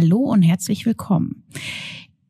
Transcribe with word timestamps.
Hallo 0.00 0.18
und 0.18 0.42
herzlich 0.42 0.86
willkommen. 0.86 1.42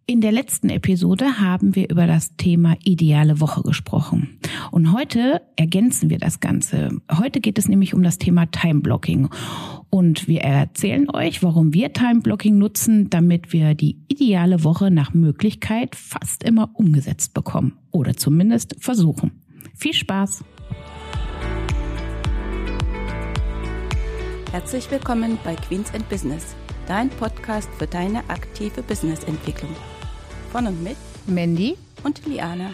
In 0.06 0.22
der 0.22 0.32
letzten 0.32 0.70
Episode 0.70 1.38
haben 1.38 1.74
wir 1.76 1.90
über 1.90 2.06
das 2.06 2.34
Thema 2.38 2.78
ideale 2.82 3.42
Woche 3.42 3.60
gesprochen. 3.62 4.38
Und 4.70 4.94
heute 4.94 5.42
ergänzen 5.56 6.08
wir 6.08 6.16
das 6.16 6.40
Ganze. 6.40 6.96
Heute 7.12 7.40
geht 7.40 7.58
es 7.58 7.68
nämlich 7.68 7.92
um 7.92 8.02
das 8.02 8.16
Thema 8.16 8.46
Time 8.46 8.80
Blocking. 8.80 9.28
Und 9.90 10.28
wir 10.28 10.40
erzählen 10.40 11.10
euch, 11.10 11.42
warum 11.42 11.74
wir 11.74 11.92
Time 11.92 12.22
Blocking 12.22 12.56
nutzen, 12.56 13.10
damit 13.10 13.52
wir 13.52 13.74
die 13.74 13.98
ideale 14.08 14.64
Woche 14.64 14.90
nach 14.90 15.12
Möglichkeit 15.12 15.94
fast 15.94 16.44
immer 16.44 16.70
umgesetzt 16.72 17.34
bekommen. 17.34 17.76
Oder 17.90 18.16
zumindest 18.16 18.76
versuchen. 18.80 19.42
Viel 19.74 19.92
Spaß! 19.92 20.42
Herzlich 24.52 24.90
willkommen 24.90 25.36
bei 25.44 25.54
Queens 25.54 25.92
and 25.92 26.08
Business, 26.08 26.56
dein 26.88 27.10
Podcast 27.10 27.68
für 27.78 27.86
deine 27.86 28.30
aktive 28.30 28.82
Businessentwicklung. 28.82 29.76
Von 30.50 30.66
und 30.66 30.82
mit 30.82 30.96
Mandy 31.26 31.76
und 32.02 32.24
Liana. 32.24 32.70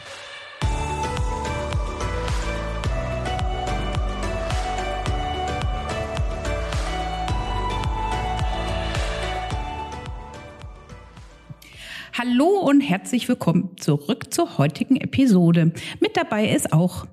Hallo 12.17 12.61
und 12.61 12.83
herzlich 12.83 13.29
willkommen 13.29 13.77
zurück 13.79 14.33
zur 14.33 14.59
heutigen 14.59 14.97
Episode. 14.97 15.73
Mit 15.99 16.17
dabei 16.17 16.51
ist 16.51 16.73
auch 16.73 17.09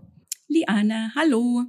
Liana. 0.48 1.12
Hallo. 1.16 1.64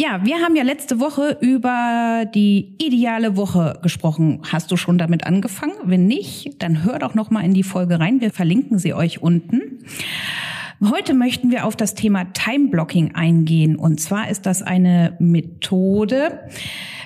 Ja, 0.00 0.24
wir 0.24 0.36
haben 0.36 0.54
ja 0.54 0.62
letzte 0.62 1.00
Woche 1.00 1.36
über 1.40 2.24
die 2.32 2.76
ideale 2.78 3.36
Woche 3.36 3.80
gesprochen. 3.82 4.42
Hast 4.48 4.70
du 4.70 4.76
schon 4.76 4.96
damit 4.96 5.26
angefangen? 5.26 5.72
Wenn 5.86 6.06
nicht, 6.06 6.62
dann 6.62 6.84
hör 6.84 7.00
doch 7.00 7.16
noch 7.16 7.32
mal 7.32 7.44
in 7.44 7.52
die 7.52 7.64
Folge 7.64 7.98
rein. 7.98 8.20
Wir 8.20 8.30
verlinken 8.30 8.78
sie 8.78 8.94
euch 8.94 9.22
unten. 9.22 9.80
Heute 10.88 11.14
möchten 11.14 11.50
wir 11.50 11.66
auf 11.66 11.74
das 11.74 11.96
Thema 11.96 12.26
Time 12.26 12.68
Blocking 12.68 13.16
eingehen. 13.16 13.74
Und 13.74 14.00
zwar 14.00 14.30
ist 14.30 14.46
das 14.46 14.62
eine 14.62 15.16
Methode, 15.18 16.42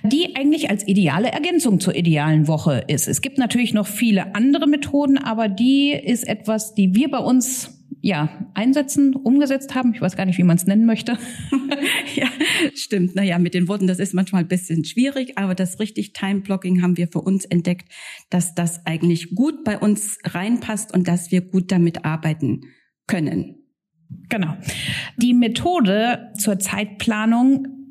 die 0.02 0.36
eigentlich 0.36 0.68
als 0.68 0.86
ideale 0.86 1.32
Ergänzung 1.32 1.80
zur 1.80 1.94
idealen 1.94 2.46
Woche 2.46 2.84
ist. 2.88 3.08
Es 3.08 3.22
gibt 3.22 3.38
natürlich 3.38 3.72
noch 3.72 3.86
viele 3.86 4.34
andere 4.34 4.66
Methoden, 4.66 5.16
aber 5.16 5.48
die 5.48 5.92
ist 5.92 6.28
etwas, 6.28 6.74
die 6.74 6.94
wir 6.94 7.10
bei 7.10 7.20
uns 7.20 7.81
ja, 8.02 8.28
einsetzen, 8.54 9.14
umgesetzt 9.14 9.76
haben. 9.76 9.94
Ich 9.94 10.00
weiß 10.00 10.16
gar 10.16 10.26
nicht, 10.26 10.36
wie 10.36 10.42
man 10.42 10.56
es 10.56 10.66
nennen 10.66 10.86
möchte. 10.86 11.16
ja, 12.16 12.26
stimmt. 12.74 13.14
Naja, 13.14 13.38
mit 13.38 13.54
den 13.54 13.68
Worten, 13.68 13.86
das 13.86 14.00
ist 14.00 14.12
manchmal 14.12 14.42
ein 14.42 14.48
bisschen 14.48 14.84
schwierig, 14.84 15.38
aber 15.38 15.54
das 15.54 15.78
richtig 15.78 16.12
Time-Blocking 16.12 16.82
haben 16.82 16.96
wir 16.96 17.06
für 17.06 17.20
uns 17.20 17.44
entdeckt, 17.44 17.90
dass 18.28 18.54
das 18.54 18.84
eigentlich 18.86 19.36
gut 19.36 19.62
bei 19.62 19.78
uns 19.78 20.18
reinpasst 20.24 20.92
und 20.92 21.06
dass 21.06 21.30
wir 21.30 21.42
gut 21.42 21.70
damit 21.70 22.04
arbeiten 22.04 22.62
können. 23.06 23.54
Genau. 24.28 24.56
Die 25.16 25.32
Methode 25.32 26.32
zur 26.36 26.58
Zeitplanung 26.58 27.81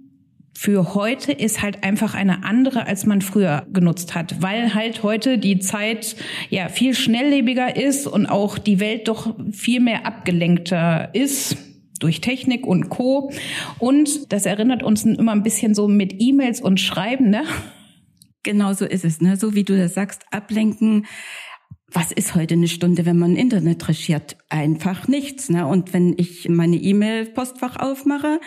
für 0.53 0.93
heute 0.93 1.31
ist 1.31 1.61
halt 1.61 1.83
einfach 1.83 2.13
eine 2.13 2.43
andere, 2.43 2.85
als 2.85 3.05
man 3.05 3.21
früher 3.21 3.65
genutzt 3.71 4.15
hat, 4.15 4.41
weil 4.41 4.73
halt 4.75 5.01
heute 5.01 5.37
die 5.37 5.59
Zeit 5.59 6.15
ja 6.49 6.69
viel 6.69 6.93
schnelllebiger 6.93 7.75
ist 7.75 8.05
und 8.05 8.27
auch 8.27 8.57
die 8.57 8.79
Welt 8.79 9.07
doch 9.07 9.35
viel 9.51 9.79
mehr 9.79 10.05
abgelenkter 10.05 11.09
ist 11.13 11.57
durch 11.99 12.19
Technik 12.21 12.65
und 12.67 12.89
Co. 12.89 13.31
Und 13.79 14.31
das 14.33 14.45
erinnert 14.45 14.83
uns 14.83 15.05
immer 15.05 15.31
ein 15.31 15.43
bisschen 15.43 15.73
so 15.73 15.87
mit 15.87 16.15
E-Mails 16.19 16.61
und 16.61 16.79
Schreiben, 16.79 17.29
ne? 17.29 17.43
Genau 18.43 18.73
so 18.73 18.85
ist 18.85 19.05
es, 19.05 19.21
ne? 19.21 19.37
So 19.37 19.55
wie 19.55 19.63
du 19.63 19.77
das 19.77 19.93
sagst, 19.93 20.23
ablenken. 20.31 21.05
Was 21.93 22.11
ist 22.11 22.35
heute 22.35 22.55
eine 22.55 22.67
Stunde, 22.67 23.05
wenn 23.05 23.19
man 23.19 23.35
Internet 23.35 23.87
recherchiert? 23.87 24.37
Einfach 24.49 25.07
nichts, 25.07 25.49
ne? 25.49 25.67
Und 25.67 25.93
wenn 25.93 26.15
ich 26.17 26.49
meine 26.49 26.77
E-Mail-Postfach 26.77 27.77
aufmache, 27.77 28.39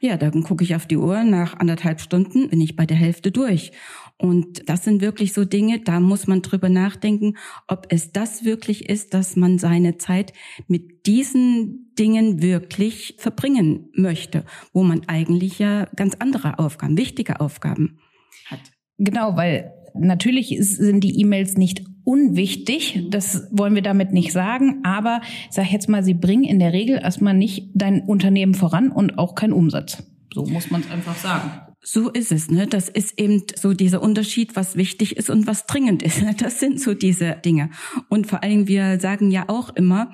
ja, 0.00 0.16
dann 0.16 0.42
gucke 0.42 0.64
ich 0.64 0.74
auf 0.74 0.86
die 0.86 0.96
Uhr, 0.96 1.24
nach 1.24 1.54
anderthalb 1.54 2.00
Stunden 2.00 2.48
bin 2.48 2.60
ich 2.60 2.76
bei 2.76 2.86
der 2.86 2.96
Hälfte 2.96 3.30
durch. 3.30 3.72
Und 4.18 4.68
das 4.68 4.84
sind 4.84 5.02
wirklich 5.02 5.34
so 5.34 5.44
Dinge, 5.44 5.80
da 5.80 6.00
muss 6.00 6.26
man 6.26 6.40
drüber 6.40 6.68
nachdenken, 6.70 7.36
ob 7.68 7.86
es 7.90 8.12
das 8.12 8.44
wirklich 8.44 8.88
ist, 8.88 9.12
dass 9.12 9.36
man 9.36 9.58
seine 9.58 9.98
Zeit 9.98 10.32
mit 10.68 11.06
diesen 11.06 11.92
Dingen 11.98 12.40
wirklich 12.40 13.16
verbringen 13.18 13.90
möchte, 13.94 14.44
wo 14.72 14.82
man 14.82 15.02
eigentlich 15.06 15.58
ja 15.58 15.86
ganz 15.96 16.14
andere 16.18 16.58
Aufgaben, 16.58 16.96
wichtige 16.96 17.40
Aufgaben 17.40 17.98
hat. 18.46 18.60
Genau, 18.98 19.36
weil 19.36 19.72
natürlich 19.94 20.56
sind 20.60 21.04
die 21.04 21.20
E-Mails 21.20 21.56
nicht 21.56 21.84
unwichtig, 22.06 23.06
das 23.10 23.48
wollen 23.50 23.74
wir 23.74 23.82
damit 23.82 24.12
nicht 24.12 24.32
sagen, 24.32 24.80
aber 24.84 25.20
sage 25.50 25.68
jetzt 25.72 25.88
mal, 25.88 26.04
sie 26.04 26.14
bringen 26.14 26.44
in 26.44 26.60
der 26.60 26.72
Regel 26.72 27.00
erstmal 27.02 27.34
nicht 27.34 27.70
dein 27.74 28.02
Unternehmen 28.02 28.54
voran 28.54 28.90
und 28.90 29.18
auch 29.18 29.34
keinen 29.34 29.52
Umsatz. 29.52 30.04
So 30.32 30.44
muss 30.44 30.70
man 30.70 30.82
es 30.82 30.90
einfach 30.90 31.16
sagen. 31.16 31.50
So 31.82 32.08
ist 32.10 32.30
es, 32.30 32.50
ne? 32.50 32.66
Das 32.66 32.88
ist 32.88 33.18
eben 33.18 33.42
so 33.56 33.72
dieser 33.72 34.02
Unterschied, 34.02 34.54
was 34.54 34.76
wichtig 34.76 35.16
ist 35.16 35.30
und 35.30 35.46
was 35.46 35.66
dringend 35.66 36.02
ist. 36.02 36.22
Das 36.38 36.60
sind 36.60 36.80
so 36.80 36.94
diese 36.94 37.36
Dinge. 37.44 37.70
Und 38.08 38.26
vor 38.28 38.42
allem, 38.42 38.68
wir 38.68 39.00
sagen 39.00 39.30
ja 39.30 39.48
auch 39.48 39.74
immer, 39.74 40.12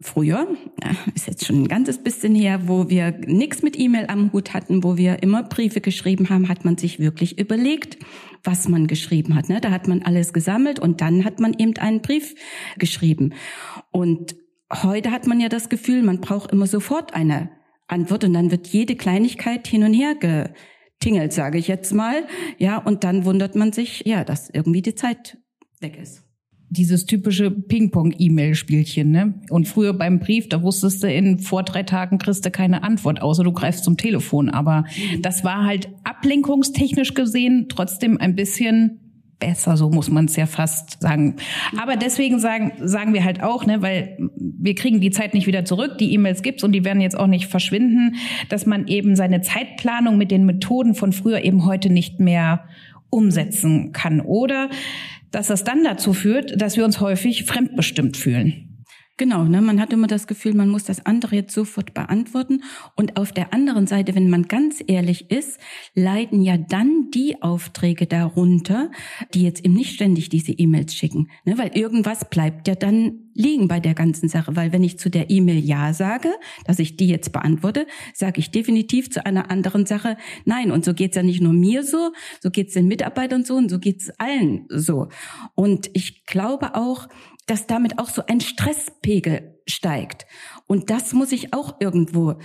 früher, 0.00 0.46
ist 1.14 1.26
jetzt 1.26 1.46
schon 1.46 1.62
ein 1.62 1.68
ganzes 1.68 1.98
bisschen 1.98 2.34
her, 2.34 2.68
wo 2.68 2.88
wir 2.88 3.12
nichts 3.12 3.62
mit 3.62 3.78
E-Mail 3.78 4.06
am 4.08 4.32
Hut 4.32 4.52
hatten, 4.52 4.84
wo 4.84 4.96
wir 4.96 5.22
immer 5.22 5.42
Briefe 5.42 5.80
geschrieben 5.80 6.28
haben, 6.28 6.48
hat 6.48 6.64
man 6.64 6.76
sich 6.76 6.98
wirklich 6.98 7.38
überlegt, 7.38 7.98
was 8.44 8.68
man 8.68 8.86
geschrieben 8.86 9.34
hat. 9.34 9.48
Ne? 9.48 9.60
Da 9.60 9.70
hat 9.70 9.88
man 9.88 10.02
alles 10.02 10.32
gesammelt 10.32 10.78
und 10.78 11.00
dann 11.00 11.24
hat 11.24 11.40
man 11.40 11.54
eben 11.58 11.76
einen 11.78 12.02
Brief 12.02 12.34
geschrieben. 12.78 13.34
Und 13.90 14.36
heute 14.82 15.10
hat 15.10 15.26
man 15.26 15.40
ja 15.40 15.48
das 15.48 15.68
Gefühl, 15.68 16.02
man 16.02 16.20
braucht 16.20 16.52
immer 16.52 16.66
sofort 16.66 17.14
eine 17.14 17.50
Antwort 17.88 18.24
und 18.24 18.34
dann 18.34 18.50
wird 18.50 18.66
jede 18.66 18.96
Kleinigkeit 18.96 19.66
hin 19.66 19.84
und 19.84 19.94
her 19.94 20.14
getingelt, 20.14 21.32
sage 21.32 21.56
ich 21.56 21.68
jetzt 21.68 21.94
mal. 21.94 22.26
Ja, 22.58 22.78
und 22.78 23.04
dann 23.04 23.24
wundert 23.24 23.54
man 23.54 23.72
sich, 23.72 24.02
ja, 24.04 24.24
dass 24.24 24.50
irgendwie 24.50 24.82
die 24.82 24.94
Zeit 24.94 25.38
weg 25.80 25.96
ist 25.96 26.25
dieses 26.68 27.06
typische 27.06 27.50
Ping-Pong-E-Mail-Spielchen, 27.50 29.10
ne? 29.10 29.34
Und 29.50 29.68
früher 29.68 29.92
beim 29.92 30.18
Brief, 30.18 30.48
da 30.48 30.62
wusstest 30.62 31.02
du, 31.02 31.12
in 31.12 31.38
vor 31.38 31.62
drei 31.62 31.84
Tagen 31.84 32.18
kriegst 32.18 32.44
du 32.44 32.50
keine 32.50 32.82
Antwort, 32.82 33.22
außer 33.22 33.44
du 33.44 33.52
greifst 33.52 33.84
zum 33.84 33.96
Telefon. 33.96 34.48
Aber 34.48 34.84
das 35.20 35.44
war 35.44 35.64
halt 35.64 35.88
ablenkungstechnisch 36.04 37.14
gesehen 37.14 37.66
trotzdem 37.68 38.18
ein 38.20 38.34
bisschen 38.34 39.00
besser, 39.38 39.76
so 39.76 39.90
muss 39.90 40.10
man 40.10 40.24
es 40.24 40.36
ja 40.36 40.46
fast 40.46 41.00
sagen. 41.00 41.36
Aber 41.76 41.96
deswegen 41.96 42.38
sagen, 42.38 42.72
sagen 42.80 43.12
wir 43.12 43.24
halt 43.24 43.42
auch, 43.42 43.66
ne, 43.66 43.82
weil 43.82 44.16
wir 44.38 44.74
kriegen 44.74 45.00
die 45.00 45.10
Zeit 45.10 45.34
nicht 45.34 45.46
wieder 45.46 45.64
zurück, 45.64 45.98
die 45.98 46.12
E-Mails 46.14 46.42
gibt's 46.42 46.64
und 46.64 46.72
die 46.72 46.84
werden 46.84 47.00
jetzt 47.00 47.18
auch 47.18 47.26
nicht 47.26 47.46
verschwinden, 47.46 48.16
dass 48.48 48.66
man 48.66 48.88
eben 48.88 49.14
seine 49.14 49.42
Zeitplanung 49.42 50.16
mit 50.16 50.30
den 50.30 50.46
Methoden 50.46 50.94
von 50.94 51.12
früher 51.12 51.44
eben 51.44 51.66
heute 51.66 51.90
nicht 51.90 52.18
mehr 52.18 52.64
umsetzen 53.10 53.92
kann. 53.92 54.20
Oder 54.20 54.70
dass 55.30 55.48
das 55.48 55.64
dann 55.64 55.84
dazu 55.84 56.12
führt, 56.12 56.60
dass 56.60 56.76
wir 56.76 56.84
uns 56.84 57.00
häufig 57.00 57.44
fremdbestimmt 57.44 58.16
fühlen. 58.16 58.66
Genau, 59.18 59.44
ne? 59.44 59.62
man 59.62 59.80
hat 59.80 59.94
immer 59.94 60.08
das 60.08 60.26
Gefühl, 60.26 60.52
man 60.52 60.68
muss 60.68 60.84
das 60.84 61.06
andere 61.06 61.36
jetzt 61.36 61.54
sofort 61.54 61.94
beantworten. 61.94 62.62
Und 62.96 63.16
auf 63.16 63.32
der 63.32 63.54
anderen 63.54 63.86
Seite, 63.86 64.14
wenn 64.14 64.28
man 64.28 64.42
ganz 64.42 64.82
ehrlich 64.86 65.30
ist, 65.30 65.58
leiden 65.94 66.42
ja 66.42 66.58
dann 66.58 67.10
die 67.14 67.40
Aufträge 67.40 68.06
darunter, 68.06 68.90
die 69.32 69.42
jetzt 69.42 69.64
eben 69.64 69.72
nicht 69.72 69.94
ständig 69.94 70.28
diese 70.28 70.52
E-Mails 70.52 70.94
schicken. 70.94 71.30
Ne? 71.46 71.56
Weil 71.56 71.70
irgendwas 71.74 72.28
bleibt 72.28 72.68
ja 72.68 72.74
dann 72.74 73.25
liegen 73.36 73.68
bei 73.68 73.80
der 73.80 73.94
ganzen 73.94 74.28
Sache. 74.28 74.56
Weil 74.56 74.72
wenn 74.72 74.84
ich 74.84 74.98
zu 74.98 75.10
der 75.10 75.30
E-Mail 75.30 75.58
Ja 75.58 75.92
sage, 75.92 76.30
dass 76.64 76.78
ich 76.78 76.96
die 76.96 77.08
jetzt 77.08 77.32
beantworte, 77.32 77.86
sage 78.14 78.40
ich 78.40 78.50
definitiv 78.50 79.10
zu 79.10 79.24
einer 79.24 79.50
anderen 79.50 79.86
Sache 79.86 80.16
Nein. 80.44 80.70
Und 80.70 80.84
so 80.84 80.94
geht's 80.94 81.16
ja 81.16 81.22
nicht 81.22 81.40
nur 81.40 81.52
mir 81.52 81.82
so, 81.82 82.12
so 82.40 82.50
geht's 82.50 82.74
den 82.74 82.88
Mitarbeitern 82.88 83.44
so 83.44 83.56
und 83.56 83.70
so 83.70 83.78
geht's 83.78 84.10
allen 84.18 84.66
so. 84.68 85.08
Und 85.54 85.90
ich 85.92 86.24
glaube 86.26 86.74
auch, 86.74 87.08
dass 87.46 87.66
damit 87.66 87.98
auch 87.98 88.08
so 88.08 88.22
ein 88.26 88.40
Stresspegel 88.40 89.56
steigt. 89.66 90.26
Und 90.66 90.90
das 90.90 91.12
muss 91.12 91.32
ich 91.32 91.52
auch 91.54 91.76
irgendwo 91.80 92.36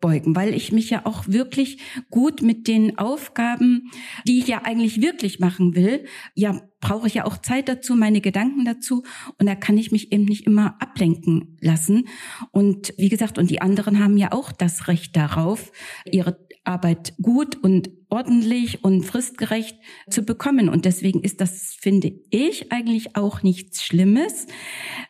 vorbeugen, 0.00 0.34
weil 0.34 0.54
ich 0.54 0.72
mich 0.72 0.90
ja 0.90 1.04
auch 1.04 1.26
wirklich 1.26 1.78
gut 2.10 2.42
mit 2.42 2.66
den 2.66 2.98
Aufgaben, 2.98 3.90
die 4.26 4.38
ich 4.38 4.48
ja 4.48 4.62
eigentlich 4.64 5.00
wirklich 5.00 5.40
machen 5.40 5.74
will, 5.74 6.04
ja, 6.34 6.60
brauche 6.80 7.06
ich 7.06 7.14
ja 7.14 7.26
auch 7.26 7.36
Zeit 7.38 7.68
dazu, 7.68 7.94
meine 7.94 8.20
Gedanken 8.20 8.64
dazu. 8.64 9.02
Und 9.38 9.46
da 9.46 9.54
kann 9.54 9.76
ich 9.76 9.92
mich 9.92 10.12
eben 10.12 10.24
nicht 10.24 10.46
immer 10.46 10.80
ablenken 10.80 11.58
lassen. 11.60 12.08
Und 12.52 12.94
wie 12.96 13.10
gesagt, 13.10 13.38
und 13.38 13.50
die 13.50 13.60
anderen 13.60 14.02
haben 14.02 14.16
ja 14.16 14.32
auch 14.32 14.50
das 14.52 14.88
Recht 14.88 15.16
darauf, 15.16 15.72
ihre 16.10 16.38
Arbeit 16.64 17.14
gut 17.20 17.56
und 17.56 17.90
ordentlich 18.10 18.84
und 18.84 19.04
fristgerecht 19.04 19.78
zu 20.10 20.22
bekommen. 20.22 20.68
Und 20.68 20.84
deswegen 20.84 21.20
ist 21.20 21.40
das, 21.40 21.76
finde 21.80 22.12
ich, 22.30 22.72
eigentlich 22.72 23.16
auch 23.16 23.42
nichts 23.42 23.82
Schlimmes, 23.82 24.46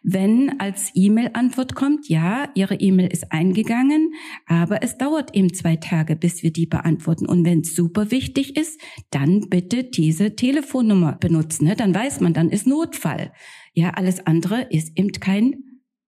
wenn 0.02 0.60
als 0.60 0.92
E-Mail-Antwort 0.94 1.74
kommt, 1.74 2.08
ja, 2.08 2.48
Ihre 2.54 2.74
E-Mail 2.74 3.08
ist 3.08 3.32
eingegangen, 3.32 4.12
aber 4.46 4.79
aber 4.80 4.86
es 4.86 4.96
dauert 4.96 5.36
eben 5.36 5.52
zwei 5.52 5.76
Tage, 5.76 6.16
bis 6.16 6.42
wir 6.42 6.52
die 6.52 6.64
beantworten. 6.64 7.26
Und 7.26 7.44
wenn 7.44 7.60
es 7.60 7.74
super 7.74 8.10
wichtig 8.10 8.56
ist, 8.56 8.80
dann 9.10 9.48
bitte 9.50 9.84
diese 9.84 10.34
Telefonnummer 10.34 11.16
benutzen. 11.16 11.66
Ne? 11.66 11.76
Dann 11.76 11.94
weiß 11.94 12.20
man, 12.20 12.32
dann 12.32 12.48
ist 12.48 12.66
Notfall. 12.66 13.32
Ja, 13.74 13.90
alles 13.90 14.26
andere 14.26 14.62
ist 14.70 14.98
eben 14.98 15.12
kein 15.12 15.56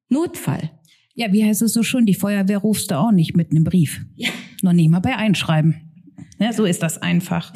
Notfall. 0.08 0.70
Ja, 1.14 1.32
wie 1.32 1.44
heißt 1.44 1.60
es 1.60 1.74
so 1.74 1.82
schon? 1.82 2.06
Die 2.06 2.14
Feuerwehr 2.14 2.58
rufst 2.58 2.90
du 2.90 2.98
auch 2.98 3.12
nicht 3.12 3.36
mit 3.36 3.50
einem 3.50 3.64
Brief. 3.64 4.00
Ja. 4.16 4.30
Noch 4.62 4.72
nicht 4.72 4.88
mal 4.88 5.00
bei 5.00 5.16
Einschreiben. 5.16 5.91
Ja, 6.42 6.52
so 6.52 6.64
ist 6.64 6.82
das 6.82 7.00
einfach. 7.00 7.52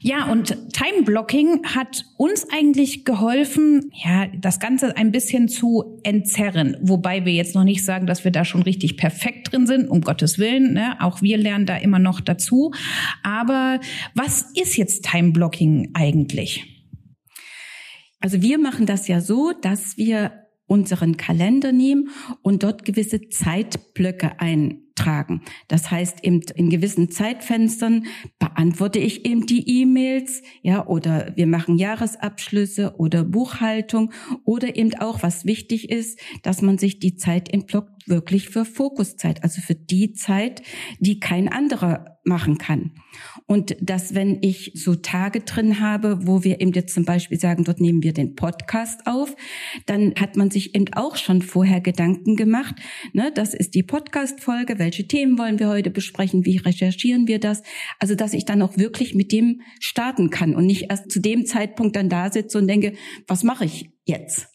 Ja, 0.00 0.24
und 0.32 0.56
Time 0.72 1.02
Blocking 1.04 1.62
hat 1.62 2.06
uns 2.16 2.46
eigentlich 2.50 3.04
geholfen, 3.04 3.92
ja, 3.92 4.28
das 4.28 4.58
Ganze 4.60 4.96
ein 4.96 5.12
bisschen 5.12 5.48
zu 5.48 6.00
entzerren. 6.04 6.78
Wobei 6.80 7.26
wir 7.26 7.34
jetzt 7.34 7.54
noch 7.54 7.64
nicht 7.64 7.84
sagen, 7.84 8.06
dass 8.06 8.24
wir 8.24 8.30
da 8.30 8.46
schon 8.46 8.62
richtig 8.62 8.96
perfekt 8.96 9.52
drin 9.52 9.66
sind, 9.66 9.90
um 9.90 10.00
Gottes 10.00 10.38
Willen. 10.38 10.72
Ne? 10.72 10.96
Auch 11.00 11.20
wir 11.20 11.36
lernen 11.36 11.66
da 11.66 11.76
immer 11.76 11.98
noch 11.98 12.18
dazu. 12.18 12.72
Aber 13.22 13.78
was 14.14 14.46
ist 14.54 14.78
jetzt 14.78 15.04
Time 15.04 15.32
Blocking 15.32 15.90
eigentlich? 15.92 16.64
Also 18.20 18.40
wir 18.40 18.58
machen 18.58 18.86
das 18.86 19.06
ja 19.06 19.20
so, 19.20 19.52
dass 19.52 19.98
wir 19.98 20.32
unseren 20.66 21.18
Kalender 21.18 21.72
nehmen 21.72 22.08
und 22.40 22.62
dort 22.62 22.86
gewisse 22.86 23.28
Zeitblöcke 23.28 24.40
eintragen. 25.00 25.42
Das 25.68 25.90
heißt, 25.90 26.24
eben 26.24 26.40
in 26.54 26.70
gewissen 26.70 27.10
Zeitfenstern 27.10 28.06
beantworte 28.38 28.98
ich 28.98 29.24
eben 29.24 29.46
die 29.46 29.82
E-Mails, 29.82 30.42
ja, 30.62 30.86
oder 30.86 31.32
wir 31.36 31.46
machen 31.46 31.76
Jahresabschlüsse 31.76 32.94
oder 32.98 33.24
Buchhaltung 33.24 34.12
oder 34.44 34.76
eben 34.76 34.94
auch, 34.94 35.22
was 35.22 35.44
wichtig 35.44 35.90
ist, 35.90 36.20
dass 36.42 36.62
man 36.62 36.78
sich 36.78 36.98
die 36.98 37.16
Zeit 37.16 37.52
entblockt 37.52 37.99
wirklich 38.10 38.50
für 38.50 38.64
Fokuszeit, 38.64 39.42
also 39.42 39.60
für 39.60 39.74
die 39.74 40.12
Zeit, 40.12 40.62
die 40.98 41.20
kein 41.20 41.48
anderer 41.48 42.18
machen 42.24 42.58
kann. 42.58 42.92
Und 43.46 43.76
dass, 43.80 44.14
wenn 44.14 44.38
ich 44.42 44.72
so 44.74 44.94
Tage 44.94 45.40
drin 45.40 45.80
habe, 45.80 46.26
wo 46.26 46.44
wir 46.44 46.60
eben 46.60 46.72
jetzt 46.72 46.94
zum 46.94 47.04
Beispiel 47.04 47.40
sagen, 47.40 47.64
dort 47.64 47.80
nehmen 47.80 48.02
wir 48.02 48.12
den 48.12 48.34
Podcast 48.34 49.06
auf, 49.06 49.34
dann 49.86 50.14
hat 50.18 50.36
man 50.36 50.50
sich 50.50 50.74
eben 50.74 50.86
auch 50.92 51.16
schon 51.16 51.40
vorher 51.42 51.80
Gedanken 51.80 52.36
gemacht. 52.36 52.76
Ne, 53.12 53.32
das 53.34 53.54
ist 53.54 53.74
die 53.74 53.82
Podcast-Folge. 53.82 54.78
Welche 54.78 55.06
Themen 55.06 55.38
wollen 55.38 55.58
wir 55.58 55.68
heute 55.68 55.90
besprechen? 55.90 56.44
Wie 56.44 56.58
recherchieren 56.58 57.26
wir 57.26 57.38
das? 57.38 57.62
Also, 57.98 58.14
dass 58.14 58.34
ich 58.34 58.44
dann 58.44 58.62
auch 58.62 58.76
wirklich 58.76 59.14
mit 59.14 59.32
dem 59.32 59.62
starten 59.80 60.30
kann 60.30 60.54
und 60.54 60.66
nicht 60.66 60.90
erst 60.90 61.10
zu 61.10 61.20
dem 61.20 61.46
Zeitpunkt 61.46 61.96
dann 61.96 62.08
da 62.08 62.30
sitze 62.30 62.58
und 62.58 62.68
denke, 62.68 62.94
was 63.26 63.44
mache 63.44 63.64
ich 63.64 63.90
jetzt? 64.04 64.49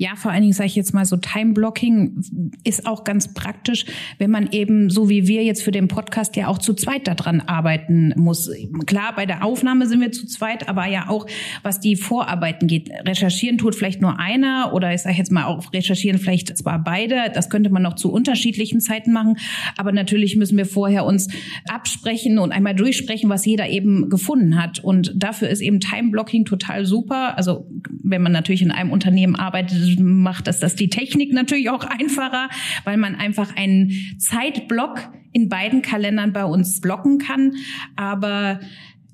Ja, 0.00 0.16
vor 0.16 0.30
allen 0.30 0.40
Dingen 0.40 0.54
sage 0.54 0.68
ich 0.68 0.76
jetzt 0.76 0.94
mal 0.94 1.04
so 1.04 1.18
Time-Blocking 1.18 2.22
ist 2.64 2.86
auch 2.86 3.04
ganz 3.04 3.34
praktisch, 3.34 3.84
wenn 4.16 4.30
man 4.30 4.48
eben 4.50 4.88
so 4.88 5.10
wie 5.10 5.28
wir 5.28 5.44
jetzt 5.44 5.62
für 5.62 5.72
den 5.72 5.88
Podcast 5.88 6.36
ja 6.36 6.46
auch 6.48 6.56
zu 6.56 6.72
zweit 6.72 7.06
daran 7.06 7.42
arbeiten 7.42 8.14
muss. 8.16 8.50
Klar, 8.86 9.12
bei 9.14 9.26
der 9.26 9.44
Aufnahme 9.44 9.86
sind 9.86 10.00
wir 10.00 10.10
zu 10.10 10.26
zweit, 10.26 10.70
aber 10.70 10.86
ja 10.86 11.10
auch, 11.10 11.26
was 11.62 11.80
die 11.80 11.96
Vorarbeiten 11.96 12.66
geht. 12.66 12.88
Recherchieren 13.06 13.58
tut 13.58 13.74
vielleicht 13.74 14.00
nur 14.00 14.18
einer 14.18 14.72
oder 14.72 14.94
ich 14.94 15.02
sage 15.02 15.16
jetzt 15.16 15.30
mal 15.30 15.44
auch 15.44 15.70
recherchieren 15.70 16.18
vielleicht 16.18 16.56
zwar 16.56 16.82
beide. 16.82 17.30
Das 17.34 17.50
könnte 17.50 17.68
man 17.68 17.82
noch 17.82 17.96
zu 17.96 18.10
unterschiedlichen 18.10 18.80
Zeiten 18.80 19.12
machen, 19.12 19.36
aber 19.76 19.92
natürlich 19.92 20.34
müssen 20.34 20.56
wir 20.56 20.64
vorher 20.64 21.04
uns 21.04 21.28
absprechen 21.68 22.38
und 22.38 22.52
einmal 22.52 22.74
durchsprechen, 22.74 23.28
was 23.28 23.44
jeder 23.44 23.68
eben 23.68 24.08
gefunden 24.08 24.56
hat. 24.56 24.78
Und 24.78 25.12
dafür 25.14 25.50
ist 25.50 25.60
eben 25.60 25.78
Time-Blocking 25.78 26.46
total 26.46 26.86
super. 26.86 27.36
Also 27.36 27.66
wenn 28.02 28.22
man 28.22 28.32
natürlich 28.32 28.62
in 28.62 28.70
einem 28.70 28.92
Unternehmen 28.92 29.36
arbeitet, 29.36 29.89
macht 29.98 30.46
das 30.46 30.60
das 30.60 30.76
die 30.76 30.88
Technik 30.88 31.32
natürlich 31.32 31.70
auch 31.70 31.84
einfacher, 31.84 32.48
weil 32.84 32.96
man 32.96 33.14
einfach 33.14 33.56
einen 33.56 33.92
Zeitblock 34.18 35.10
in 35.32 35.48
beiden 35.48 35.82
Kalendern 35.82 36.32
bei 36.32 36.44
uns 36.44 36.80
blocken 36.80 37.18
kann. 37.18 37.54
Aber 37.96 38.60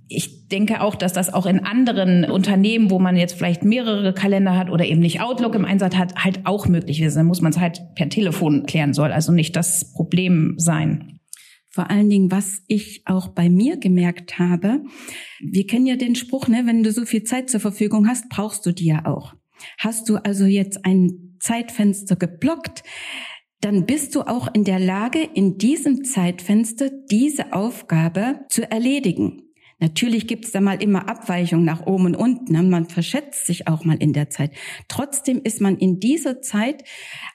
ich 0.09 0.49
denke 0.49 0.81
auch, 0.81 0.95
dass 0.95 1.13
das 1.13 1.33
auch 1.33 1.47
in 1.47 1.65
anderen 1.65 2.31
Unternehmen, 2.31 2.91
wo 2.91 2.99
man 2.99 3.17
jetzt 3.17 3.35
vielleicht 3.37 3.65
mehrere 3.65 4.15
Kalender 4.15 4.57
hat 4.57 4.71
oder 4.71 4.85
eben 4.85 5.01
nicht 5.01 5.21
Outlook 5.21 5.55
im 5.55 5.65
Einsatz 5.65 5.97
hat, 5.97 6.15
halt 6.17 6.47
auch 6.47 6.69
möglich 6.69 7.01
ist. 7.01 7.17
Dann 7.17 7.27
muss 7.27 7.41
man 7.41 7.53
es 7.53 7.59
halt 7.59 7.81
per 7.97 8.09
Telefon 8.09 8.67
klären 8.67 8.95
soll, 8.95 9.13
also 9.13 9.33
nicht 9.33 9.57
das 9.57 9.93
Problem 9.93 10.55
sein. 10.59 11.19
Vor 11.71 11.91
allen 11.91 12.09
Dingen, 12.09 12.31
was 12.31 12.63
ich 12.69 13.03
auch 13.05 13.29
bei 13.29 13.51
mir 13.51 13.77
gemerkt 13.77 14.39
habe, 14.39 14.83
wir 15.41 15.67
kennen 15.67 15.87
ja 15.87 15.97
den 15.97 16.15
Spruch, 16.15 16.49
ne, 16.49 16.63
wenn 16.65 16.83
du 16.83 16.91
so 16.93 17.05
viel 17.05 17.25
Zeit 17.25 17.51
zur 17.51 17.61
Verfügung 17.61 18.09
hast, 18.09 18.31
brauchst 18.31 18.65
du 18.65 18.73
die 18.73 18.87
ja 18.87 19.05
auch. 19.05 19.35
Hast 19.79 20.09
du 20.09 20.17
also 20.17 20.45
jetzt 20.45 20.85
ein 20.85 21.37
Zeitfenster 21.41 22.17
geblockt, 22.17 22.83
dann 23.61 23.87
bist 23.87 24.15
du 24.15 24.23
auch 24.23 24.53
in 24.53 24.65
der 24.65 24.79
Lage, 24.79 25.21
in 25.23 25.59
diesem 25.59 26.05
Zeitfenster 26.05 26.91
diese 27.11 27.53
Aufgabe 27.53 28.41
zu 28.49 28.71
erledigen. 28.71 29.43
Natürlich 29.79 30.27
gibt 30.27 30.47
es 30.47 30.53
da 30.53 30.63
mal 30.63 30.83
immer 30.83 31.09
Abweichungen 31.09 31.65
nach 31.65 31.87
oben 31.87 32.07
und 32.07 32.17
unten. 32.17 32.53
Ne? 32.53 32.63
Man 32.63 32.87
verschätzt 32.87 33.47
sich 33.47 33.69
auch 33.69 33.85
mal 33.85 33.97
in 33.97 34.15
der 34.15 34.31
Zeit. 34.31 34.53
Trotzdem 34.89 35.43
ist 35.43 35.61
man 35.61 35.77
in 35.77 36.01
dieser 36.01 36.41
Zeit 36.41 36.83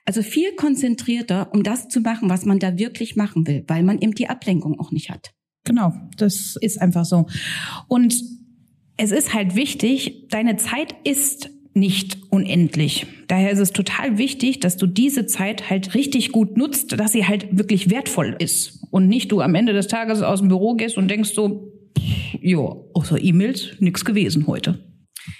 also 0.05 0.23
viel 0.23 0.55
konzentrierter, 0.55 1.53
um 1.53 1.61
das 1.61 1.87
zu 1.87 2.01
machen, 2.01 2.29
was 2.29 2.45
man 2.45 2.57
da 2.57 2.79
wirklich 2.79 3.15
machen 3.15 3.45
will, 3.45 3.63
weil 3.67 3.83
man 3.83 3.99
eben 3.99 4.15
die 4.15 4.27
Ablenkung 4.27 4.79
auch 4.79 4.91
nicht 4.91 5.11
hat. 5.11 5.33
Genau, 5.65 5.93
das 6.17 6.55
ist 6.59 6.81
einfach 6.81 7.05
so. 7.05 7.27
Und 7.87 8.15
es 8.97 9.11
ist 9.11 9.35
halt 9.35 9.55
wichtig, 9.55 10.27
deine 10.29 10.55
Zeit 10.55 10.95
ist 11.03 11.49
nicht 11.73 12.17
unendlich. 12.29 13.05
Daher 13.27 13.51
ist 13.51 13.59
es 13.59 13.71
total 13.71 14.17
wichtig, 14.17 14.59
dass 14.59 14.77
du 14.77 14.87
diese 14.87 15.25
Zeit 15.25 15.69
halt 15.69 15.93
richtig 15.93 16.31
gut 16.31 16.57
nutzt, 16.57 16.99
dass 16.99 17.13
sie 17.13 17.25
halt 17.25 17.57
wirklich 17.57 17.89
wertvoll 17.89 18.35
ist 18.39 18.85
und 18.91 19.07
nicht 19.07 19.31
du 19.31 19.41
am 19.41 19.55
Ende 19.55 19.73
des 19.73 19.87
Tages 19.87 20.21
aus 20.21 20.39
dem 20.39 20.49
Büro 20.49 20.75
gehst 20.75 20.97
und 20.97 21.07
denkst 21.09 21.33
so, 21.33 21.71
ja, 22.41 22.59
außer 22.59 23.21
E-Mails 23.21 23.77
nichts 23.79 24.03
gewesen 24.03 24.47
heute. 24.47 24.79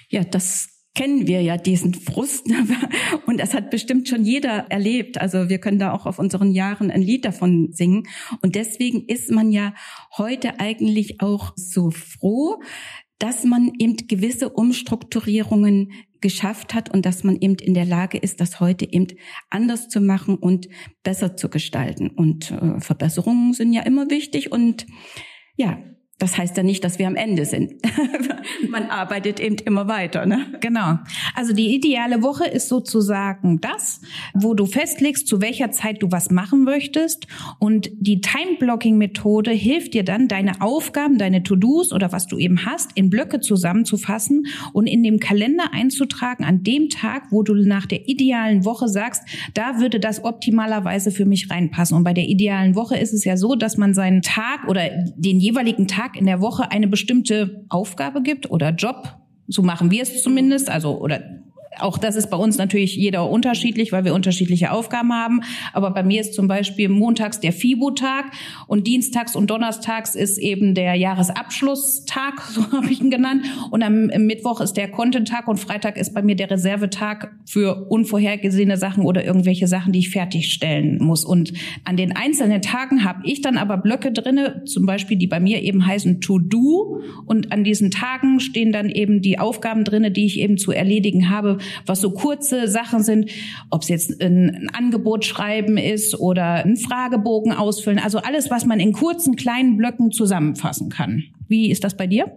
Ja, 0.08 0.24
das 0.24 0.68
kennen 0.94 1.26
wir 1.26 1.40
ja 1.40 1.56
diesen 1.56 1.94
Frust 1.94 2.46
und 3.26 3.40
das 3.40 3.54
hat 3.54 3.70
bestimmt 3.70 4.08
schon 4.08 4.24
jeder 4.24 4.66
erlebt. 4.70 5.20
Also 5.20 5.48
wir 5.48 5.58
können 5.58 5.78
da 5.78 5.92
auch 5.92 6.06
auf 6.06 6.18
unseren 6.18 6.50
Jahren 6.50 6.90
ein 6.90 7.00
Lied 7.00 7.24
davon 7.24 7.72
singen 7.72 8.04
und 8.42 8.54
deswegen 8.54 9.06
ist 9.06 9.30
man 9.30 9.52
ja 9.52 9.74
heute 10.16 10.60
eigentlich 10.60 11.20
auch 11.20 11.52
so 11.56 11.90
froh, 11.90 12.60
dass 13.22 13.44
man 13.44 13.70
eben 13.78 13.96
gewisse 14.08 14.48
Umstrukturierungen 14.48 15.92
geschafft 16.20 16.74
hat 16.74 16.92
und 16.92 17.06
dass 17.06 17.22
man 17.22 17.36
eben 17.36 17.54
in 17.54 17.72
der 17.72 17.84
Lage 17.84 18.18
ist, 18.18 18.40
das 18.40 18.58
heute 18.58 18.92
eben 18.92 19.06
anders 19.48 19.88
zu 19.88 20.00
machen 20.00 20.34
und 20.34 20.68
besser 21.04 21.36
zu 21.36 21.48
gestalten. 21.48 22.10
Und 22.10 22.50
äh, 22.50 22.80
Verbesserungen 22.80 23.52
sind 23.52 23.74
ja 23.74 23.82
immer 23.82 24.10
wichtig 24.10 24.50
und 24.50 24.86
ja, 25.54 25.78
das 26.22 26.38
heißt 26.38 26.56
ja 26.56 26.62
nicht, 26.62 26.84
dass 26.84 27.00
wir 27.00 27.08
am 27.08 27.16
Ende 27.16 27.44
sind. 27.44 27.74
Man 28.68 28.84
arbeitet 28.84 29.40
eben 29.40 29.56
immer 29.56 29.88
weiter. 29.88 30.24
Ne? 30.24 30.46
Genau. 30.60 30.98
Also 31.34 31.52
die 31.52 31.74
ideale 31.74 32.22
Woche 32.22 32.46
ist 32.46 32.68
sozusagen 32.68 33.60
das, 33.60 34.00
wo 34.32 34.54
du 34.54 34.66
festlegst, 34.66 35.26
zu 35.26 35.40
welcher 35.40 35.72
Zeit 35.72 36.00
du 36.00 36.12
was 36.12 36.30
machen 36.30 36.62
möchtest. 36.62 37.26
Und 37.58 37.90
die 37.94 38.20
Time-Blocking-Methode 38.20 39.50
hilft 39.50 39.94
dir 39.94 40.04
dann, 40.04 40.28
deine 40.28 40.60
Aufgaben, 40.60 41.18
deine 41.18 41.42
To-Dos 41.42 41.92
oder 41.92 42.12
was 42.12 42.28
du 42.28 42.38
eben 42.38 42.64
hast, 42.66 42.92
in 42.94 43.10
Blöcke 43.10 43.40
zusammenzufassen 43.40 44.46
und 44.72 44.86
in 44.86 45.02
dem 45.02 45.18
Kalender 45.18 45.72
einzutragen 45.72 46.44
an 46.44 46.62
dem 46.62 46.88
Tag, 46.88 47.32
wo 47.32 47.42
du 47.42 47.54
nach 47.54 47.86
der 47.86 48.08
idealen 48.08 48.64
Woche 48.64 48.86
sagst, 48.86 49.24
da 49.54 49.80
würde 49.80 49.98
das 49.98 50.22
optimalerweise 50.22 51.10
für 51.10 51.24
mich 51.24 51.50
reinpassen. 51.50 51.96
Und 51.96 52.04
bei 52.04 52.14
der 52.14 52.24
idealen 52.24 52.76
Woche 52.76 52.96
ist 52.96 53.12
es 53.12 53.24
ja 53.24 53.36
so, 53.36 53.56
dass 53.56 53.76
man 53.76 53.92
seinen 53.92 54.22
Tag 54.22 54.68
oder 54.68 54.88
den 55.16 55.40
jeweiligen 55.40 55.88
Tag 55.88 56.11
Tag 56.12 56.20
in 56.20 56.26
der 56.26 56.40
Woche 56.40 56.70
eine 56.70 56.88
bestimmte 56.88 57.64
Aufgabe 57.68 58.22
gibt 58.22 58.50
oder 58.50 58.70
Job. 58.70 59.16
So 59.48 59.62
machen 59.62 59.90
wir 59.90 60.02
es 60.02 60.22
zumindest. 60.22 60.70
Also, 60.70 60.98
oder 60.98 61.41
auch 61.78 61.98
das 61.98 62.16
ist 62.16 62.28
bei 62.30 62.36
uns 62.36 62.58
natürlich 62.58 62.96
jeder 62.96 63.28
unterschiedlich, 63.28 63.92
weil 63.92 64.04
wir 64.04 64.14
unterschiedliche 64.14 64.72
Aufgaben 64.72 65.12
haben. 65.12 65.40
Aber 65.72 65.90
bei 65.90 66.02
mir 66.02 66.20
ist 66.20 66.34
zum 66.34 66.46
Beispiel 66.46 66.88
montags 66.88 67.40
der 67.40 67.52
FIBO-Tag 67.52 68.26
und 68.66 68.86
dienstags 68.86 69.34
und 69.34 69.50
donnerstags 69.50 70.14
ist 70.14 70.38
eben 70.38 70.74
der 70.74 70.94
Jahresabschlusstag, 70.94 72.40
so 72.50 72.70
habe 72.72 72.90
ich 72.90 73.00
ihn 73.00 73.10
genannt. 73.10 73.46
Und 73.70 73.82
am 73.82 74.06
Mittwoch 74.06 74.60
ist 74.60 74.74
der 74.74 74.88
Content-Tag 74.88 75.48
und 75.48 75.58
Freitag 75.58 75.96
ist 75.96 76.12
bei 76.12 76.22
mir 76.22 76.36
der 76.36 76.50
Reservetag 76.50 77.30
für 77.46 77.86
unvorhergesehene 77.88 78.76
Sachen 78.76 79.04
oder 79.04 79.24
irgendwelche 79.24 79.66
Sachen, 79.66 79.92
die 79.92 80.00
ich 80.00 80.10
fertigstellen 80.10 80.98
muss. 81.02 81.24
Und 81.24 81.52
an 81.84 81.96
den 81.96 82.14
einzelnen 82.14 82.60
Tagen 82.60 83.04
habe 83.04 83.20
ich 83.24 83.40
dann 83.40 83.56
aber 83.56 83.78
Blöcke 83.78 84.12
drinne, 84.12 84.62
zum 84.66 84.84
Beispiel, 84.84 85.16
die 85.16 85.26
bei 85.26 85.40
mir 85.40 85.62
eben 85.62 85.86
heißen 85.86 86.20
To-Do. 86.20 87.00
Und 87.24 87.50
an 87.50 87.64
diesen 87.64 87.90
Tagen 87.90 88.40
stehen 88.40 88.72
dann 88.72 88.90
eben 88.90 89.22
die 89.22 89.38
Aufgaben 89.38 89.84
drinne, 89.84 90.10
die 90.10 90.26
ich 90.26 90.38
eben 90.38 90.58
zu 90.58 90.72
erledigen 90.72 91.30
habe 91.30 91.58
was 91.86 92.00
so 92.00 92.10
kurze 92.10 92.68
Sachen 92.68 93.02
sind, 93.02 93.30
ob 93.70 93.82
es 93.82 93.88
jetzt 93.88 94.20
ein, 94.20 94.68
Angebot 94.72 95.24
schreiben 95.24 95.76
ist 95.76 96.18
oder 96.18 96.64
ein 96.64 96.76
Fragebogen 96.76 97.52
ausfüllen, 97.52 97.98
also 97.98 98.18
alles, 98.18 98.50
was 98.50 98.64
man 98.64 98.80
in 98.80 98.92
kurzen 98.92 99.36
kleinen 99.36 99.76
Blöcken 99.76 100.10
zusammenfassen 100.10 100.88
kann. 100.88 101.22
Wie 101.48 101.70
ist 101.70 101.84
das 101.84 101.96
bei 101.96 102.06
dir? 102.06 102.32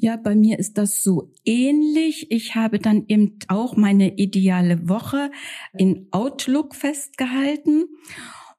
Ja, 0.00 0.16
bei 0.16 0.36
mir 0.36 0.58
ist 0.60 0.78
das 0.78 1.02
so 1.02 1.32
ähnlich. 1.44 2.30
Ich 2.30 2.54
habe 2.54 2.78
dann 2.78 3.04
eben 3.08 3.38
auch 3.48 3.76
meine 3.76 4.16
ideale 4.16 4.88
Woche 4.88 5.32
in 5.76 6.06
Outlook 6.12 6.76
festgehalten. 6.76 7.86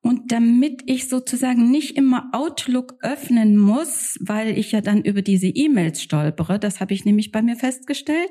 Und 0.01 0.31
damit 0.31 0.83
ich 0.85 1.09
sozusagen 1.09 1.71
nicht 1.71 1.97
immer 1.97 2.29
Outlook 2.31 2.95
öffnen 3.01 3.57
muss, 3.57 4.17
weil 4.21 4.57
ich 4.57 4.71
ja 4.71 4.79
dann 4.79 5.01
über 5.01 5.21
diese 5.21 5.47
E-Mails 5.47 6.01
stolpere, 6.01 6.57
das 6.57 6.79
habe 6.79 6.93
ich 6.93 7.03
nämlich 7.03 7.33
bei 7.33 7.41
mir 7.41 7.57
festgestellt, 7.57 8.29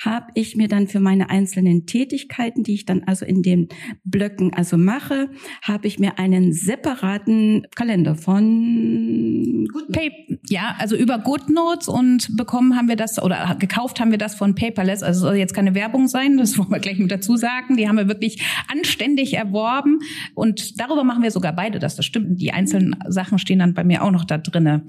habe 0.00 0.26
ich 0.34 0.54
mir 0.54 0.68
dann 0.68 0.86
für 0.86 1.00
meine 1.00 1.28
einzelnen 1.28 1.86
Tätigkeiten, 1.86 2.62
die 2.62 2.74
ich 2.74 2.86
dann 2.86 3.02
also 3.04 3.24
in 3.24 3.42
den 3.42 3.68
Blöcken 4.04 4.54
also 4.54 4.78
mache, 4.78 5.28
habe 5.62 5.88
ich 5.88 5.98
mir 5.98 6.20
einen 6.20 6.52
separaten 6.52 7.66
Kalender 7.74 8.14
von 8.14 9.66
Goodnotes. 9.72 10.38
Ja, 10.48 10.76
also 10.78 10.94
über 10.94 11.18
GoodNotes 11.18 11.88
und 11.88 12.36
bekommen 12.36 12.76
haben 12.76 12.86
wir 12.86 12.96
das 12.96 13.20
oder 13.20 13.56
gekauft 13.58 13.98
haben 13.98 14.12
wir 14.12 14.18
das 14.18 14.36
von 14.36 14.54
Paperless. 14.54 15.02
Also 15.02 15.22
soll 15.22 15.34
jetzt 15.34 15.52
keine 15.52 15.74
Werbung 15.74 16.06
sein, 16.06 16.36
das 16.36 16.56
wollen 16.58 16.70
wir 16.70 16.78
gleich 16.78 16.98
mit 16.98 17.10
dazu 17.10 17.36
sagen. 17.36 17.76
Die 17.76 17.88
haben 17.88 17.96
wir 17.96 18.06
wirklich 18.06 18.40
anständig 18.68 19.34
erworben 19.34 19.98
und 20.34 20.78
darüber 20.78 21.07
machen 21.08 21.24
wir 21.24 21.32
sogar 21.32 21.52
beide 21.52 21.80
das. 21.80 21.96
Das 21.96 22.06
stimmt. 22.06 22.40
Die 22.40 22.52
einzelnen 22.52 22.94
Sachen 23.08 23.38
stehen 23.38 23.58
dann 23.58 23.74
bei 23.74 23.82
mir 23.82 24.04
auch 24.04 24.12
noch 24.12 24.24
da 24.24 24.38
drinne. 24.38 24.82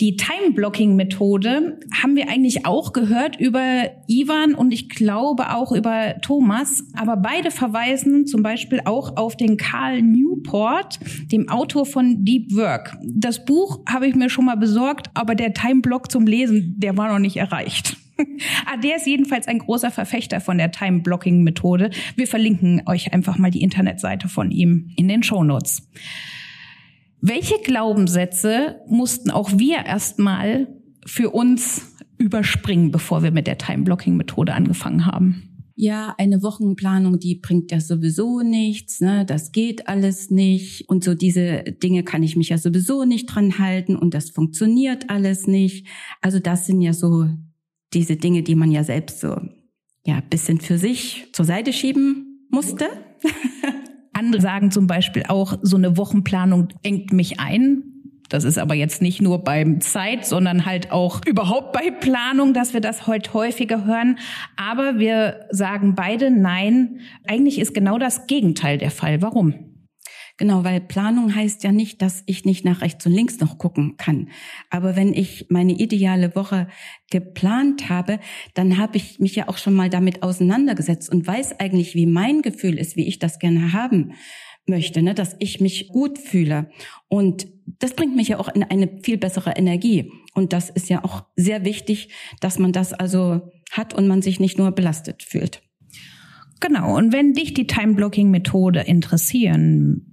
Die 0.00 0.16
Time-Blocking-Methode 0.16 1.78
haben 2.02 2.16
wir 2.16 2.28
eigentlich 2.28 2.66
auch 2.66 2.92
gehört 2.92 3.38
über 3.38 3.90
Ivan 4.08 4.54
und 4.54 4.72
ich 4.72 4.88
glaube 4.88 5.54
auch 5.54 5.70
über 5.70 6.16
Thomas. 6.20 6.82
Aber 6.94 7.16
beide 7.16 7.52
verweisen 7.52 8.26
zum 8.26 8.42
Beispiel 8.42 8.80
auch 8.84 9.16
auf 9.16 9.36
den 9.36 9.56
Karl 9.56 10.02
Newport, 10.02 10.98
dem 11.30 11.48
Autor 11.48 11.86
von 11.86 12.24
Deep 12.24 12.56
Work. 12.56 12.96
Das 13.04 13.44
Buch 13.44 13.80
habe 13.88 14.08
ich 14.08 14.16
mir 14.16 14.30
schon 14.30 14.46
mal 14.46 14.56
besorgt, 14.56 15.10
aber 15.14 15.36
der 15.36 15.54
Time-Block 15.54 16.10
zum 16.10 16.26
Lesen, 16.26 16.74
der 16.78 16.96
war 16.96 17.12
noch 17.12 17.20
nicht 17.20 17.36
erreicht. 17.36 17.96
Ah, 18.66 18.76
der 18.76 18.96
ist 18.96 19.06
jedenfalls 19.06 19.48
ein 19.48 19.58
großer 19.58 19.90
Verfechter 19.90 20.40
von 20.40 20.58
der 20.58 20.70
Time-Blocking-Methode. 20.70 21.90
Wir 22.16 22.26
verlinken 22.26 22.82
euch 22.86 23.12
einfach 23.12 23.38
mal 23.38 23.50
die 23.50 23.62
Internetseite 23.62 24.28
von 24.28 24.50
ihm 24.50 24.90
in 24.96 25.08
den 25.08 25.22
Show 25.22 25.44
Notes. 25.44 25.88
Welche 27.20 27.58
Glaubenssätze 27.62 28.80
mussten 28.88 29.30
auch 29.30 29.50
wir 29.56 29.84
erstmal 29.84 30.68
für 31.04 31.30
uns 31.30 31.96
überspringen, 32.18 32.90
bevor 32.90 33.22
wir 33.22 33.30
mit 33.30 33.46
der 33.46 33.58
Time-Blocking-Methode 33.58 34.54
angefangen 34.54 35.06
haben? 35.06 35.48
ja, 35.80 36.12
eine 36.18 36.42
Wochenplanung, 36.42 37.20
die 37.20 37.36
bringt 37.36 37.70
ja 37.70 37.80
sowieso 37.80 38.40
nichts, 38.40 39.00
ne, 39.00 39.24
das 39.24 39.52
geht 39.52 39.86
alles 39.86 40.28
nicht 40.28 40.88
und 40.88 41.04
so 41.04 41.14
diese 41.14 41.62
Dinge 41.62 42.02
kann 42.02 42.24
ich 42.24 42.34
mich 42.34 42.48
ja 42.48 42.58
sowieso 42.58 43.04
nicht 43.04 43.26
dran 43.26 43.60
halten 43.60 43.94
und 43.94 44.12
das 44.12 44.30
funktioniert 44.30 45.08
alles 45.08 45.46
nicht. 45.46 45.86
Also 46.20 46.40
das 46.40 46.66
sind 46.66 46.80
ja 46.80 46.92
so 46.92 47.28
diese 47.94 48.16
Dinge, 48.16 48.42
die 48.42 48.54
man 48.54 48.70
ja 48.70 48.84
selbst 48.84 49.20
so 49.20 49.40
ja 50.06 50.20
bisschen 50.28 50.60
für 50.60 50.78
sich 50.78 51.26
zur 51.32 51.44
Seite 51.44 51.72
schieben 51.72 52.46
musste. 52.50 52.86
Andere 54.12 54.42
sagen 54.42 54.70
zum 54.70 54.86
Beispiel 54.86 55.24
auch, 55.28 55.58
so 55.62 55.76
eine 55.76 55.96
Wochenplanung 55.96 56.68
engt 56.82 57.12
mich 57.12 57.38
ein. 57.38 57.84
Das 58.28 58.44
ist 58.44 58.58
aber 58.58 58.74
jetzt 58.74 59.00
nicht 59.00 59.22
nur 59.22 59.42
beim 59.42 59.80
Zeit, 59.80 60.26
sondern 60.26 60.66
halt 60.66 60.92
auch 60.92 61.20
überhaupt 61.26 61.72
bei 61.72 61.90
Planung, 61.90 62.52
dass 62.52 62.74
wir 62.74 62.80
das 62.80 63.06
heute 63.06 63.32
häufiger 63.32 63.86
hören. 63.86 64.18
Aber 64.56 64.98
wir 64.98 65.46
sagen 65.50 65.94
beide 65.94 66.30
nein. 66.30 67.00
Eigentlich 67.26 67.58
ist 67.58 67.72
genau 67.72 67.98
das 67.98 68.26
Gegenteil 68.26 68.76
der 68.76 68.90
Fall. 68.90 69.22
Warum? 69.22 69.54
Genau, 70.38 70.62
weil 70.62 70.80
Planung 70.80 71.34
heißt 71.34 71.64
ja 71.64 71.72
nicht, 71.72 72.00
dass 72.00 72.22
ich 72.26 72.44
nicht 72.44 72.64
nach 72.64 72.80
rechts 72.80 73.04
und 73.04 73.12
links 73.12 73.40
noch 73.40 73.58
gucken 73.58 73.96
kann. 73.96 74.28
Aber 74.70 74.94
wenn 74.94 75.12
ich 75.12 75.46
meine 75.48 75.72
ideale 75.72 76.36
Woche 76.36 76.68
geplant 77.10 77.88
habe, 77.88 78.20
dann 78.54 78.78
habe 78.78 78.98
ich 78.98 79.18
mich 79.18 79.34
ja 79.34 79.48
auch 79.48 79.58
schon 79.58 79.74
mal 79.74 79.90
damit 79.90 80.22
auseinandergesetzt 80.22 81.10
und 81.10 81.26
weiß 81.26 81.58
eigentlich, 81.58 81.96
wie 81.96 82.06
mein 82.06 82.42
Gefühl 82.42 82.78
ist, 82.78 82.94
wie 82.94 83.08
ich 83.08 83.18
das 83.18 83.40
gerne 83.40 83.72
haben 83.72 84.12
möchte, 84.68 85.02
ne, 85.02 85.12
dass 85.12 85.34
ich 85.40 85.60
mich 85.60 85.88
gut 85.88 86.20
fühle. 86.20 86.70
Und 87.08 87.48
das 87.80 87.94
bringt 87.94 88.14
mich 88.14 88.28
ja 88.28 88.38
auch 88.38 88.48
in 88.48 88.62
eine 88.62 89.00
viel 89.02 89.18
bessere 89.18 89.56
Energie. 89.56 90.12
Und 90.34 90.52
das 90.52 90.70
ist 90.70 90.88
ja 90.88 91.02
auch 91.02 91.24
sehr 91.34 91.64
wichtig, 91.64 92.10
dass 92.40 92.60
man 92.60 92.70
das 92.70 92.92
also 92.92 93.50
hat 93.72 93.92
und 93.92 94.06
man 94.06 94.22
sich 94.22 94.38
nicht 94.38 94.56
nur 94.56 94.70
belastet 94.70 95.24
fühlt. 95.24 95.62
Genau. 96.60 96.96
Und 96.96 97.12
wenn 97.12 97.32
dich 97.32 97.54
die 97.54 97.66
Time-Blocking-Methode 97.66 98.80
interessieren 98.80 100.07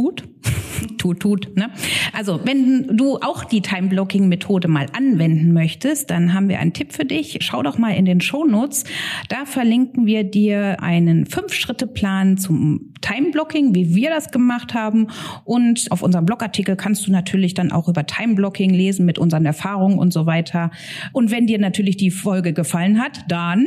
tut. 0.00 0.24
tut, 0.98 1.20
tut. 1.20 1.56
Ne? 1.56 1.70
Also, 2.12 2.40
wenn 2.44 2.96
du 2.96 3.18
auch 3.18 3.44
die 3.44 3.60
Time-Blocking-Methode 3.60 4.68
mal 4.68 4.86
anwenden 4.96 5.52
möchtest, 5.52 6.10
dann 6.10 6.32
haben 6.32 6.48
wir 6.48 6.58
einen 6.58 6.72
Tipp 6.72 6.92
für 6.92 7.04
dich. 7.04 7.38
Schau 7.40 7.62
doch 7.62 7.78
mal 7.78 7.90
in 7.90 8.04
den 8.04 8.20
Show 8.20 8.44
Notes. 8.44 8.84
Da 9.28 9.44
verlinken 9.44 10.06
wir 10.06 10.24
dir 10.24 10.82
einen 10.82 11.26
Fünf-Schritte-Plan 11.26 12.38
zum 12.38 12.94
Time-Blocking, 13.02 13.74
wie 13.74 13.94
wir 13.94 14.10
das 14.10 14.30
gemacht 14.30 14.74
haben. 14.74 15.08
Und 15.44 15.90
auf 15.90 16.02
unserem 16.02 16.24
Blogartikel 16.24 16.76
kannst 16.76 17.06
du 17.06 17.12
natürlich 17.12 17.54
dann 17.54 17.72
auch 17.72 17.88
über 17.88 18.06
Time-Blocking 18.06 18.70
lesen 18.70 19.04
mit 19.04 19.18
unseren 19.18 19.44
Erfahrungen 19.44 19.98
und 19.98 20.12
so 20.12 20.26
weiter. 20.26 20.70
Und 21.12 21.30
wenn 21.30 21.46
dir 21.46 21.58
natürlich 21.58 21.96
die 21.96 22.10
Folge 22.10 22.52
gefallen 22.52 23.00
hat, 23.00 23.24
dann 23.28 23.66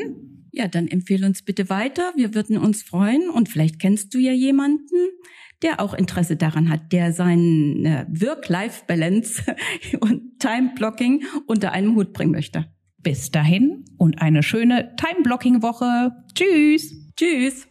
ja, 0.56 0.68
dann 0.68 0.88
empfehle 0.88 1.26
uns 1.26 1.42
bitte 1.42 1.72
weiter. 1.72 2.14
Wir 2.16 2.36
würden 2.36 2.60
uns 2.60 2.84
freuen 2.84 3.28
und 3.32 3.50
vielleicht 3.50 3.80
kennst 3.80 4.14
du 4.14 4.20
ja 4.20 4.34
jemanden, 4.34 5.10
der 5.64 5.80
auch 5.80 5.94
Interesse 5.94 6.36
daran 6.36 6.70
hat, 6.70 6.92
der 6.92 7.14
seine 7.14 8.06
Work-Life-Balance 8.10 9.44
und 10.00 10.40
Time-Blocking 10.40 11.24
unter 11.48 11.72
einem 11.72 11.96
Hut 11.96 12.14
bringen 12.14 12.32
möchte. 12.32 12.66
Bis 13.02 13.32
dahin 13.32 13.86
und 13.98 14.22
eine 14.22 14.44
schöne 14.44 14.96
Time-Blocking-Woche. 14.98 16.12
Tschüss. 16.36 16.94
Tschüss. 17.16 17.68